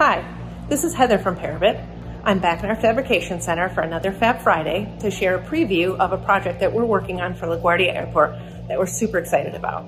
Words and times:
Hi, 0.00 0.24
this 0.70 0.82
is 0.82 0.94
Heather 0.94 1.18
from 1.18 1.36
Parabit. 1.36 1.86
I'm 2.24 2.38
back 2.38 2.64
in 2.64 2.70
our 2.70 2.74
Fabrication 2.74 3.38
Center 3.38 3.68
for 3.68 3.82
another 3.82 4.12
Fab 4.12 4.40
Friday 4.40 4.90
to 5.00 5.10
share 5.10 5.36
a 5.36 5.46
preview 5.46 5.94
of 5.98 6.14
a 6.14 6.16
project 6.16 6.58
that 6.60 6.72
we're 6.72 6.86
working 6.86 7.20
on 7.20 7.34
for 7.34 7.48
LaGuardia 7.48 7.94
Airport 7.94 8.32
that 8.68 8.78
we're 8.78 8.86
super 8.86 9.18
excited 9.18 9.54
about. 9.54 9.84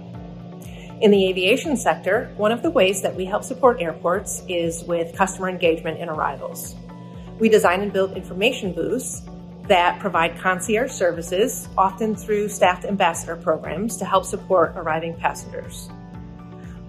In 1.00 1.10
the 1.12 1.30
aviation 1.30 1.78
sector, 1.78 2.30
one 2.36 2.52
of 2.52 2.62
the 2.62 2.70
ways 2.70 3.00
that 3.00 3.16
we 3.16 3.24
help 3.24 3.42
support 3.42 3.80
airports 3.80 4.42
is 4.50 4.84
with 4.84 5.16
customer 5.16 5.48
engagement 5.48 5.98
in 5.98 6.10
arrivals. 6.10 6.74
We 7.38 7.48
design 7.48 7.80
and 7.80 7.90
build 7.90 8.14
information 8.14 8.74
booths 8.74 9.22
that 9.62 9.98
provide 9.98 10.38
concierge 10.38 10.90
services, 10.90 11.70
often 11.78 12.14
through 12.14 12.50
staffed 12.50 12.84
ambassador 12.84 13.36
programs 13.36 13.96
to 13.96 14.04
help 14.04 14.26
support 14.26 14.74
arriving 14.76 15.14
passengers. 15.14 15.88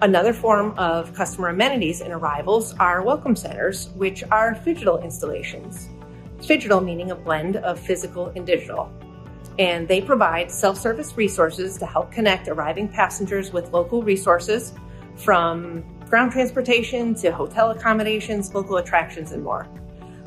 Another 0.02 0.32
form 0.32 0.74
of 0.76 1.14
customer 1.14 1.48
amenities 1.48 2.00
in 2.00 2.10
arrivals 2.10 2.74
are 2.78 3.02
welcome 3.02 3.36
centers, 3.36 3.88
which 3.94 4.24
are 4.30 4.54
phygital 4.54 5.02
installations. 5.02 5.88
Phygital 6.38 6.84
meaning 6.84 7.12
a 7.12 7.14
blend 7.14 7.56
of 7.56 7.78
physical 7.78 8.28
and 8.34 8.44
digital. 8.44 8.92
And 9.58 9.86
they 9.86 10.00
provide 10.00 10.50
self 10.50 10.76
service 10.78 11.16
resources 11.16 11.78
to 11.78 11.86
help 11.86 12.10
connect 12.10 12.48
arriving 12.48 12.88
passengers 12.88 13.52
with 13.52 13.72
local 13.72 14.02
resources 14.02 14.74
from 15.16 15.84
ground 16.10 16.32
transportation 16.32 17.14
to 17.14 17.30
hotel 17.30 17.70
accommodations, 17.70 18.52
local 18.52 18.78
attractions, 18.78 19.30
and 19.30 19.44
more. 19.44 19.68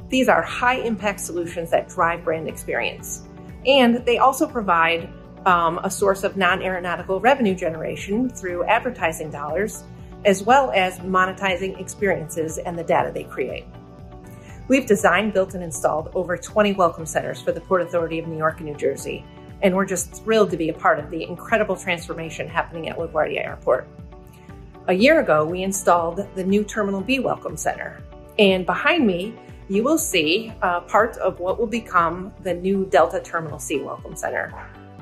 These 0.10 0.30
are 0.30 0.42
high 0.42 0.76
impact 0.76 1.20
solutions 1.20 1.70
that 1.72 1.90
drive 1.90 2.24
brand 2.24 2.48
experience. 2.48 3.24
And 3.66 3.98
they 4.06 4.18
also 4.18 4.48
provide 4.48 5.10
um, 5.48 5.80
a 5.84 5.90
source 5.90 6.26
of 6.26 6.36
non 6.36 6.62
aeronautical 6.62 7.22
revenue 7.22 7.56
generation 7.56 8.30
through 8.30 8.66
advertising 8.66 9.32
dollars, 9.32 9.86
as 10.26 10.44
well 10.44 10.72
as 10.76 11.00
monetizing 11.00 11.80
experiences 11.80 12.58
and 12.58 12.78
the 12.78 12.84
data 12.84 13.12
they 13.14 13.24
create. 13.24 13.66
We've 14.68 14.86
designed, 14.86 15.32
built, 15.32 15.54
and 15.54 15.64
installed 15.64 16.12
over 16.14 16.36
20 16.36 16.74
welcome 16.74 17.06
centers 17.06 17.42
for 17.42 17.54
the 17.54 17.62
Port 17.62 17.82
Authority 17.82 18.20
of 18.20 18.28
New 18.28 18.38
York 18.38 18.58
and 18.58 18.66
New 18.66 18.76
Jersey, 18.76 19.26
and 19.62 19.74
we're 19.74 19.86
just 19.86 20.22
thrilled 20.22 20.52
to 20.52 20.58
be 20.58 20.68
a 20.68 20.74
part 20.74 21.00
of 21.00 21.10
the 21.10 21.24
incredible 21.24 21.78
transformation 21.78 22.50
happening 22.50 22.90
at 22.90 22.98
LaGuardia 22.98 23.46
Airport. 23.46 23.88
A 24.90 24.94
year 24.94 25.22
ago, 25.22 25.46
we 25.46 25.64
installed 25.64 26.28
the 26.36 26.44
new 26.44 26.66
Terminal 26.66 27.00
B 27.00 27.20
Welcome 27.20 27.56
Center, 27.56 28.04
and 28.38 28.66
behind 28.66 29.08
me, 29.08 29.34
you 29.70 29.82
will 29.82 29.98
see 29.98 30.52
uh, 30.62 30.82
part 30.82 31.16
of 31.18 31.40
what 31.40 31.58
will 31.58 31.68
become 31.68 32.34
the 32.44 32.54
new 32.54 32.86
Delta 32.86 33.22
Terminal 33.22 33.60
C 33.60 33.80
Welcome 33.80 34.18
Center. 34.18 34.54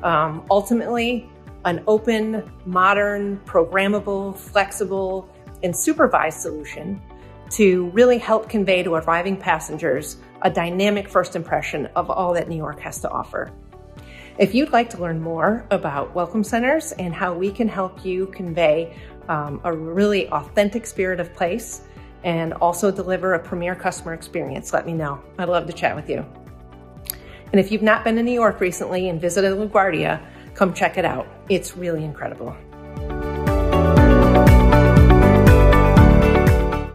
Um, 0.04 0.46
ultimately, 0.50 1.30
an 1.66 1.84
open, 1.88 2.52
modern, 2.66 3.38
programmable, 3.46 4.38
flexible, 4.38 5.30
and 5.64 5.76
supervised 5.76 6.40
solution 6.40 7.02
to 7.52 7.90
really 7.90 8.18
help 8.18 8.50
convey 8.50 8.84
to 8.84 8.94
arriving 8.94 9.38
passengers 9.38 10.18
a 10.42 10.50
dynamic 10.50 11.10
first 11.10 11.36
impression 11.36 11.88
of 11.96 12.10
all 12.10 12.34
that 12.34 12.48
New 12.48 12.56
York 12.56 12.80
has 12.80 13.00
to 13.02 13.10
offer. 13.10 13.52
If 14.38 14.54
you'd 14.54 14.72
like 14.72 14.90
to 14.92 14.98
learn 14.98 15.22
more 15.22 15.66
about 15.72 16.14
Welcome 16.14 16.44
Centers 16.44 16.92
and 16.94 17.14
how 17.14 17.34
we 17.34 17.52
can 17.52 17.68
help 17.68 18.06
you 18.06 18.28
convey 18.28 18.96
um, 19.30 19.62
a 19.64 19.74
really 19.74 20.30
authentic 20.30 20.86
spirit 20.86 21.20
of 21.20 21.34
place 21.34 21.82
and 22.24 22.54
also 22.54 22.92
deliver 22.92 23.34
a 23.34 23.40
premier 23.40 23.76
customer 23.76 24.14
experience, 24.14 24.74
let 24.74 24.86
me 24.86 24.94
know. 24.94 25.22
I'd 25.40 25.50
love 25.50 25.68
to 25.68 25.74
chat 25.74 25.96
with 25.96 26.10
you. 26.10 26.26
And 27.56 27.64
if 27.64 27.72
you've 27.72 27.82
not 27.82 28.04
been 28.04 28.18
to 28.18 28.22
New 28.22 28.34
York 28.34 28.60
recently 28.60 29.08
and 29.08 29.22
visited 29.22 29.54
LaGuardia, 29.54 30.22
come 30.56 30.74
check 30.74 30.98
it 30.98 31.06
out. 31.06 31.26
It's 31.48 31.78
really 31.78 32.04
incredible. 32.04 32.54